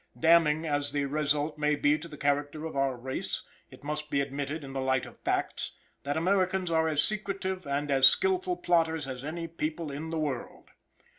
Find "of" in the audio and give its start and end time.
2.65-2.75, 5.05-5.19